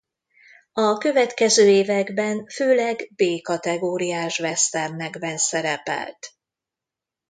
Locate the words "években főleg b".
1.69-3.23